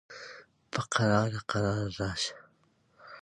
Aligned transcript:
په 0.71 0.81
قلاره 0.93 1.41
قلاره 1.49 1.87
راشه 1.99 2.35